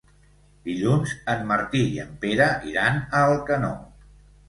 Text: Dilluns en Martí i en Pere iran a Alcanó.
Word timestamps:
Dilluns 0.69 1.13
en 1.35 1.45
Martí 1.53 1.83
i 1.91 2.01
en 2.07 2.19
Pere 2.25 2.51
iran 2.73 3.01
a 3.07 3.25
Alcanó. 3.31 3.75